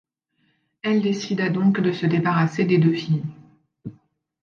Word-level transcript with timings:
Elle 0.81 1.03
décida 1.03 1.51
donc 1.51 1.79
de 1.79 1.91
se 1.91 2.07
débarrasser 2.07 2.65
des 2.65 2.79
deux 2.79 2.95
filles. 2.95 3.21